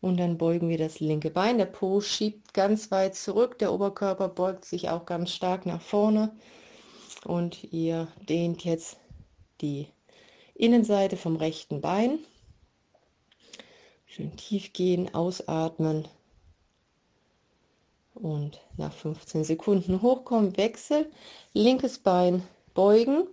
und 0.00 0.16
dann 0.16 0.38
beugen 0.38 0.70
wir 0.70 0.78
das 0.78 1.00
linke 1.00 1.28
Bein. 1.28 1.58
Der 1.58 1.66
Po 1.66 2.00
schiebt 2.00 2.54
ganz 2.54 2.90
weit 2.90 3.14
zurück, 3.14 3.58
der 3.58 3.74
Oberkörper 3.74 4.30
beugt 4.30 4.64
sich 4.64 4.88
auch 4.88 5.04
ganz 5.04 5.30
stark 5.30 5.66
nach 5.66 5.82
vorne 5.82 6.34
und 7.26 7.74
ihr 7.74 8.08
dehnt 8.26 8.64
jetzt 8.64 8.96
die 9.60 9.86
Innenseite 10.54 11.18
vom 11.18 11.36
rechten 11.36 11.82
Bein. 11.82 12.20
Schön 14.12 14.36
tief 14.36 14.72
gehen, 14.72 15.14
ausatmen 15.14 16.08
und 18.14 18.60
nach 18.76 18.92
15 18.92 19.44
Sekunden 19.44 20.02
hochkommen, 20.02 20.56
Wechsel, 20.56 21.08
linkes 21.52 22.00
Bein 22.00 22.42
beugen, 22.74 23.28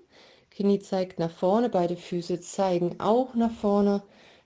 Knie 0.51 0.77
zeigt 0.77 1.17
nach 1.17 1.31
vorne, 1.31 1.69
beide 1.69 1.95
Füße 1.95 2.41
zeigen 2.41 2.99
auch 2.99 3.33
nach 3.33 3.51
vorne. 3.51 4.03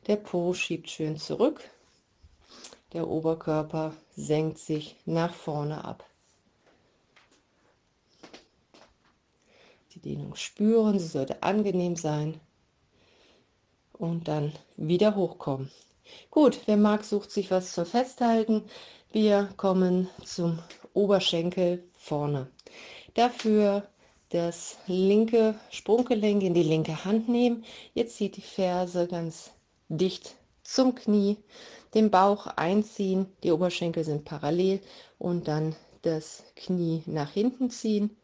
Der 0.07 0.15
Po 0.15 0.53
schiebt 0.53 0.89
schön 0.89 1.17
zurück. 1.17 1.69
Der 2.93 3.09
Oberkörper 3.09 3.93
senkt 4.15 4.57
sich 4.57 4.95
nach 5.05 5.33
vorne 5.33 5.83
ab. 5.83 6.05
Die 9.93 9.99
Dehnung 9.99 10.35
spüren, 10.35 10.97
sie 10.97 11.07
sollte 11.07 11.43
angenehm 11.43 11.97
sein. 11.97 12.39
Und 13.91 14.29
dann 14.29 14.53
wieder 14.77 15.17
hochkommen. 15.17 15.69
Gut, 16.29 16.59
wer 16.65 16.77
mag, 16.77 17.03
sucht 17.03 17.31
sich 17.31 17.51
was 17.51 17.73
zum 17.73 17.85
Festhalten. 17.85 18.63
Wir 19.11 19.49
kommen 19.57 20.09
zum 20.23 20.59
Oberschenkel 20.93 21.83
vorne. 21.93 22.47
Dafür 23.13 23.87
das 24.29 24.77
linke 24.87 25.55
Sprunggelenk 25.69 26.41
in 26.43 26.53
die 26.53 26.63
linke 26.63 27.03
Hand 27.03 27.27
nehmen. 27.27 27.65
Jetzt 27.93 28.15
zieht 28.15 28.37
die 28.37 28.41
Ferse 28.41 29.07
ganz 29.07 29.51
dicht 29.89 30.35
zum 30.63 30.95
Knie, 30.95 31.37
den 31.93 32.09
Bauch 32.11 32.47
einziehen, 32.47 33.25
die 33.43 33.51
Oberschenkel 33.51 34.05
sind 34.05 34.23
parallel 34.23 34.79
und 35.19 35.49
dann 35.49 35.75
das 36.01 36.43
Knie 36.55 37.03
nach 37.05 37.31
hinten 37.31 37.69
ziehen. 37.69 38.15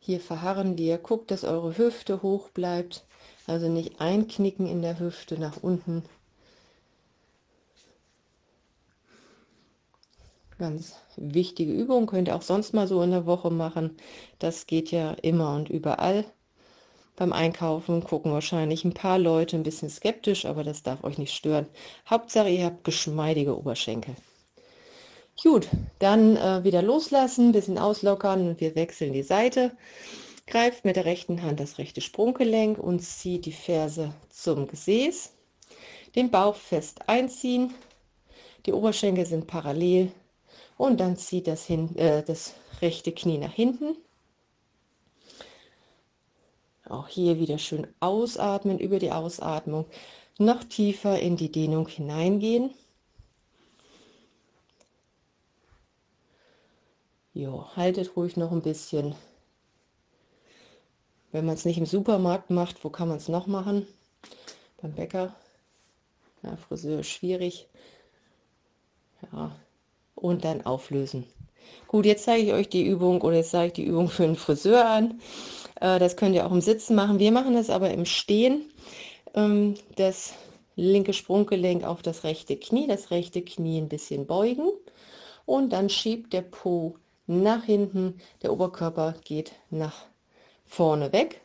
Hier 0.00 0.20
verharren 0.20 0.78
wir, 0.78 0.98
guckt, 0.98 1.30
dass 1.30 1.44
eure 1.44 1.76
Hüfte 1.76 2.22
hoch 2.22 2.48
bleibt, 2.48 3.04
Also 3.46 3.68
nicht 3.68 4.00
einknicken 4.00 4.66
in 4.66 4.80
der 4.80 4.98
Hüfte 4.98 5.38
nach 5.38 5.62
unten. 5.62 6.02
Ganz 10.58 10.94
wichtige 11.16 11.72
Übung, 11.72 12.06
könnt 12.06 12.28
ihr 12.28 12.36
auch 12.36 12.42
sonst 12.42 12.74
mal 12.74 12.86
so 12.86 13.02
in 13.02 13.10
der 13.10 13.26
Woche 13.26 13.50
machen. 13.50 13.96
Das 14.38 14.66
geht 14.68 14.92
ja 14.92 15.12
immer 15.22 15.56
und 15.56 15.68
überall. 15.68 16.24
Beim 17.16 17.32
Einkaufen 17.32 18.04
gucken 18.04 18.32
wahrscheinlich 18.32 18.84
ein 18.84 18.94
paar 18.94 19.18
Leute 19.18 19.56
ein 19.56 19.64
bisschen 19.64 19.90
skeptisch, 19.90 20.44
aber 20.46 20.62
das 20.62 20.82
darf 20.82 21.02
euch 21.02 21.18
nicht 21.18 21.34
stören. 21.34 21.66
Hauptsache, 22.08 22.50
ihr 22.50 22.66
habt 22.66 22.84
geschmeidige 22.84 23.58
Oberschenkel. 23.58 24.14
Gut, 25.42 25.68
dann 25.98 26.36
äh, 26.36 26.62
wieder 26.62 26.82
loslassen, 26.82 27.50
bisschen 27.50 27.78
auslockern 27.78 28.48
und 28.48 28.60
wir 28.60 28.76
wechseln 28.76 29.12
die 29.12 29.24
Seite. 29.24 29.76
Greift 30.46 30.84
mit 30.84 30.94
der 30.94 31.04
rechten 31.04 31.42
Hand 31.42 31.58
das 31.58 31.78
rechte 31.78 32.00
Sprunggelenk 32.00 32.78
und 32.78 33.00
zieht 33.00 33.46
die 33.46 33.52
Ferse 33.52 34.14
zum 34.30 34.68
Gesäß. 34.68 35.32
Den 36.14 36.30
Bauch 36.30 36.54
fest 36.54 37.08
einziehen. 37.08 37.74
Die 38.66 38.72
Oberschenkel 38.72 39.26
sind 39.26 39.48
parallel 39.48 40.12
und 40.76 41.00
dann 41.00 41.16
zieht 41.16 41.46
das, 41.46 41.64
hin, 41.64 41.96
äh, 41.96 42.22
das 42.22 42.54
rechte 42.80 43.12
Knie 43.12 43.38
nach 43.38 43.52
hinten. 43.52 43.96
Auch 46.86 47.08
hier 47.08 47.38
wieder 47.38 47.58
schön 47.58 47.86
ausatmen, 48.00 48.78
über 48.78 48.98
die 48.98 49.12
Ausatmung 49.12 49.86
noch 50.38 50.64
tiefer 50.64 51.18
in 51.18 51.36
die 51.36 51.50
Dehnung 51.50 51.88
hineingehen. 51.88 52.70
Jo, 57.32 57.66
haltet 57.74 58.16
ruhig 58.16 58.36
noch 58.36 58.52
ein 58.52 58.62
bisschen. 58.62 59.14
Wenn 61.32 61.46
man 61.46 61.54
es 61.54 61.64
nicht 61.64 61.78
im 61.78 61.86
Supermarkt 61.86 62.50
macht, 62.50 62.84
wo 62.84 62.90
kann 62.90 63.08
man 63.08 63.16
es 63.16 63.28
noch 63.28 63.46
machen? 63.46 63.86
Beim 64.80 64.92
Bäcker. 64.92 65.34
Ja, 66.42 66.56
Friseur 66.56 67.02
schwierig. 67.02 67.66
Ja, 69.32 69.56
und 70.14 70.44
dann 70.44 70.64
auflösen. 70.64 71.26
Gut, 71.88 72.06
jetzt 72.06 72.24
zeige 72.24 72.46
ich 72.46 72.52
euch 72.52 72.68
die 72.68 72.86
Übung 72.86 73.22
oder 73.22 73.36
jetzt 73.36 73.50
zeige 73.50 73.68
ich 73.68 73.72
die 73.72 73.84
Übung 73.84 74.08
für 74.08 74.24
einen 74.24 74.36
Friseur 74.36 74.86
an. 74.86 75.20
Äh, 75.80 75.98
das 75.98 76.16
könnt 76.16 76.34
ihr 76.34 76.46
auch 76.46 76.52
im 76.52 76.60
Sitzen 76.60 76.94
machen. 76.94 77.18
Wir 77.18 77.32
machen 77.32 77.54
das 77.54 77.70
aber 77.70 77.90
im 77.90 78.04
Stehen. 78.04 78.70
Ähm, 79.34 79.74
das 79.96 80.34
linke 80.76 81.12
Sprunggelenk 81.12 81.84
auf 81.84 82.02
das 82.02 82.24
rechte 82.24 82.56
Knie, 82.56 82.86
das 82.86 83.10
rechte 83.10 83.42
Knie 83.42 83.80
ein 83.80 83.88
bisschen 83.88 84.26
beugen 84.26 84.70
und 85.46 85.72
dann 85.72 85.88
schiebt 85.88 86.32
der 86.32 86.42
Po 86.42 86.96
nach 87.26 87.64
hinten, 87.64 88.20
der 88.42 88.52
Oberkörper 88.52 89.14
geht 89.24 89.52
nach 89.70 90.06
vorne 90.66 91.12
weg. 91.12 91.40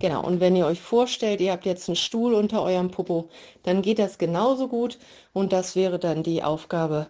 Genau, 0.00 0.24
und 0.24 0.38
wenn 0.38 0.54
ihr 0.54 0.66
euch 0.66 0.80
vorstellt, 0.80 1.40
ihr 1.40 1.50
habt 1.50 1.66
jetzt 1.66 1.88
einen 1.88 1.96
Stuhl 1.96 2.34
unter 2.34 2.62
eurem 2.62 2.90
Popo, 2.90 3.28
dann 3.64 3.82
geht 3.82 3.98
das 3.98 4.18
genauso 4.18 4.68
gut 4.68 4.98
und 5.32 5.52
das 5.52 5.74
wäre 5.74 5.98
dann 5.98 6.22
die 6.22 6.42
Aufgabe 6.44 7.08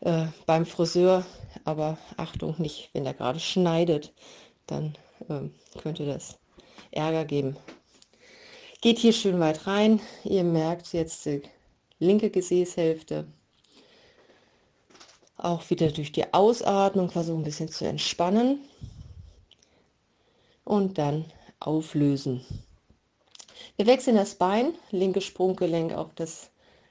äh, 0.00 0.26
beim 0.46 0.66
Friseur. 0.66 1.24
Aber 1.64 1.96
Achtung, 2.16 2.56
nicht, 2.58 2.90
wenn 2.92 3.06
er 3.06 3.14
gerade 3.14 3.38
schneidet, 3.38 4.12
dann 4.66 4.96
äh, 5.28 5.48
könnte 5.80 6.06
das 6.06 6.36
Ärger 6.90 7.24
geben. 7.24 7.56
Geht 8.80 8.98
hier 8.98 9.12
schön 9.12 9.38
weit 9.38 9.66
rein. 9.68 10.00
Ihr 10.24 10.42
merkt 10.42 10.92
jetzt 10.92 11.24
die 11.26 11.42
linke 12.00 12.30
Gesäßhälfte. 12.30 13.26
Auch 15.36 15.70
wieder 15.70 15.90
durch 15.90 16.10
die 16.10 16.34
Ausatmung 16.34 17.10
versuchen 17.10 17.40
ein 17.40 17.44
bisschen 17.44 17.68
zu 17.68 17.86
entspannen. 17.86 18.58
Und 20.64 20.98
dann 20.98 21.26
auflösen. 21.60 22.44
Wir 23.76 23.86
wechseln 23.86 24.16
das 24.16 24.34
Bein, 24.34 24.74
linke 24.90 25.20
Sprunggelenk 25.20 25.92
auf 25.92 26.14
das 26.14 26.50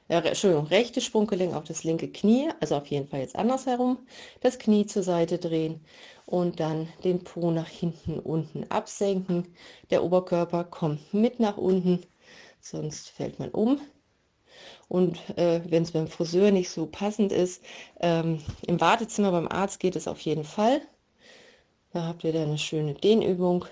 äh, 0.09 0.17
Entschuldigung, 0.17 0.67
rechte 0.67 1.01
Sprunggelenk 1.01 1.55
auf 1.55 1.63
das 1.63 1.83
linke 1.83 2.09
Knie, 2.09 2.49
also 2.59 2.75
auf 2.75 2.87
jeden 2.87 3.07
Fall 3.07 3.21
jetzt 3.21 3.35
andersherum, 3.35 3.97
das 4.41 4.59
Knie 4.59 4.85
zur 4.85 5.03
Seite 5.03 5.37
drehen 5.37 5.79
und 6.25 6.59
dann 6.59 6.87
den 7.03 7.23
Po 7.23 7.51
nach 7.51 7.67
hinten 7.67 8.19
unten 8.19 8.65
absenken. 8.69 9.55
Der 9.89 10.03
Oberkörper 10.03 10.65
kommt 10.65 11.13
mit 11.13 11.39
nach 11.39 11.57
unten, 11.57 12.05
sonst 12.59 13.09
fällt 13.09 13.39
man 13.39 13.49
um. 13.49 13.79
Und 14.87 15.17
äh, 15.37 15.61
wenn 15.69 15.83
es 15.83 15.91
beim 15.91 16.07
Friseur 16.07 16.51
nicht 16.51 16.69
so 16.69 16.85
passend 16.85 17.31
ist, 17.31 17.63
ähm, 17.99 18.39
im 18.67 18.79
Wartezimmer 18.79 19.31
beim 19.31 19.47
Arzt 19.47 19.79
geht 19.79 19.95
es 19.95 20.07
auf 20.07 20.19
jeden 20.19 20.43
Fall. 20.43 20.81
Da 21.91 22.03
habt 22.07 22.23
ihr 22.23 22.33
dann 22.33 22.49
eine 22.49 22.57
schöne 22.57 22.93
Dehnübung. 22.93 23.65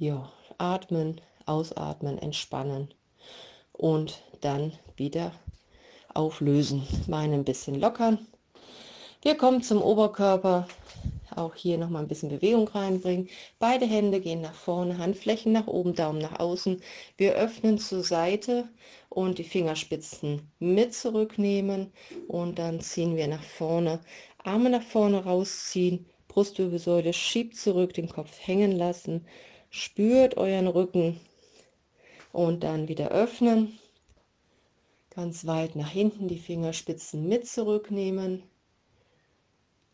Ja, 0.00 0.32
atmen, 0.58 1.20
ausatmen, 1.46 2.18
entspannen 2.18 2.94
und 3.72 4.22
dann 4.42 4.72
wieder 4.96 5.32
auflösen. 6.14 6.86
Beine 7.08 7.34
ein 7.34 7.44
bisschen 7.44 7.80
lockern. 7.80 8.24
Wir 9.22 9.34
kommen 9.34 9.60
zum 9.60 9.82
Oberkörper. 9.82 10.68
Auch 11.34 11.56
hier 11.56 11.78
noch 11.78 11.88
mal 11.88 11.98
ein 11.98 12.06
bisschen 12.06 12.28
Bewegung 12.28 12.68
reinbringen. 12.68 13.28
Beide 13.58 13.86
Hände 13.86 14.20
gehen 14.20 14.40
nach 14.40 14.54
vorne, 14.54 14.98
Handflächen 14.98 15.50
nach 15.50 15.66
oben, 15.66 15.96
Daumen 15.96 16.20
nach 16.20 16.38
außen. 16.38 16.80
Wir 17.16 17.34
öffnen 17.34 17.78
zur 17.78 18.04
Seite 18.04 18.68
und 19.08 19.38
die 19.38 19.44
Fingerspitzen 19.44 20.48
mit 20.60 20.94
zurücknehmen 20.94 21.92
und 22.28 22.60
dann 22.60 22.78
ziehen 22.80 23.16
wir 23.16 23.26
nach 23.26 23.42
vorne. 23.42 23.98
Arme 24.44 24.70
nach 24.70 24.82
vorne 24.84 25.24
rausziehen, 25.24 26.06
Brustwirbelsäule 26.28 27.12
schiebt 27.12 27.56
zurück, 27.56 27.94
den 27.94 28.08
Kopf 28.08 28.30
hängen 28.38 28.70
lassen. 28.70 29.26
Spürt 29.70 30.36
euren 30.36 30.66
Rücken, 30.66 31.20
und 32.32 32.62
dann 32.64 32.88
wieder 32.88 33.10
öffnen. 33.10 33.78
Ganz 35.10 35.46
weit 35.46 35.76
nach 35.76 35.90
hinten 35.90 36.28
die 36.28 36.38
Fingerspitzen 36.38 37.28
mit 37.28 37.48
zurücknehmen. 37.48 38.42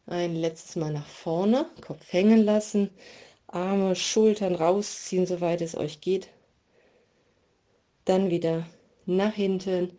Ein 0.06 0.36
letztes 0.36 0.76
Mal 0.76 0.92
nach 0.92 1.06
vorne, 1.06 1.66
Kopf 1.80 2.12
hängen 2.12 2.44
lassen, 2.44 2.90
Arme, 3.46 3.96
Schultern 3.96 4.54
rausziehen, 4.54 5.26
soweit 5.26 5.62
es 5.62 5.76
euch 5.76 6.00
geht. 6.00 6.28
Dann 8.04 8.28
wieder 8.28 8.66
nach 9.06 9.32
hinten, 9.32 9.96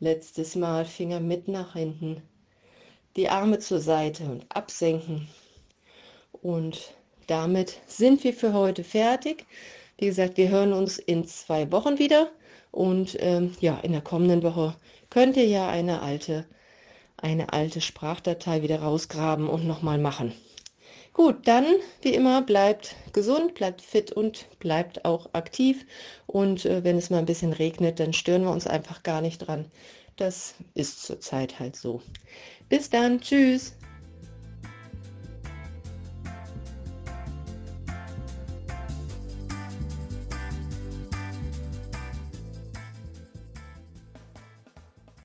letztes 0.00 0.56
Mal 0.56 0.84
Finger 0.84 1.20
mit 1.20 1.46
nach 1.46 1.74
hinten, 1.74 2.20
die 3.16 3.28
Arme 3.28 3.60
zur 3.60 3.78
Seite 3.78 4.24
und 4.24 4.44
absenken. 4.48 5.28
Und 6.32 6.94
damit 7.26 7.78
sind 7.86 8.24
wir 8.24 8.32
für 8.32 8.52
heute 8.52 8.84
fertig. 8.84 9.46
Wie 9.98 10.06
gesagt, 10.06 10.36
wir 10.36 10.48
hören 10.48 10.72
uns 10.72 10.98
in 10.98 11.26
zwei 11.26 11.70
Wochen 11.72 11.98
wieder 11.98 12.30
und 12.70 13.16
ähm, 13.20 13.54
ja, 13.60 13.78
in 13.80 13.92
der 13.92 14.00
kommenden 14.00 14.42
Woche 14.42 14.74
könnt 15.10 15.36
ihr 15.36 15.46
ja 15.46 15.68
eine 15.68 16.02
alte, 16.02 16.44
eine 17.16 17.52
alte 17.52 17.80
Sprachdatei 17.80 18.62
wieder 18.62 18.80
rausgraben 18.80 19.48
und 19.48 19.66
nochmal 19.66 19.98
machen. 19.98 20.32
Gut, 21.12 21.46
dann 21.46 21.64
wie 22.02 22.12
immer 22.12 22.42
bleibt 22.42 22.96
gesund, 23.12 23.54
bleibt 23.54 23.80
fit 23.80 24.10
und 24.10 24.48
bleibt 24.58 25.04
auch 25.04 25.30
aktiv. 25.32 25.86
Und 26.26 26.64
äh, 26.64 26.82
wenn 26.82 26.98
es 26.98 27.08
mal 27.08 27.18
ein 27.18 27.26
bisschen 27.26 27.52
regnet, 27.52 28.00
dann 28.00 28.12
stören 28.12 28.42
wir 28.42 28.50
uns 28.50 28.66
einfach 28.66 29.04
gar 29.04 29.20
nicht 29.20 29.38
dran. 29.38 29.70
Das 30.16 30.56
ist 30.74 31.04
zurzeit 31.04 31.60
halt 31.60 31.76
so. 31.76 32.02
Bis 32.68 32.90
dann, 32.90 33.20
tschüss. 33.20 33.74